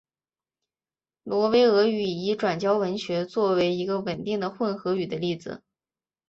[1.21, 5.61] 挪威俄语已转交文学作为一个稳定的混合语的例子。